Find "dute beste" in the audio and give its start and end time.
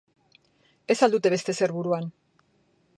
1.17-1.57